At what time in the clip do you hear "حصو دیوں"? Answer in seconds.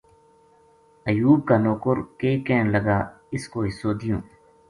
3.67-4.21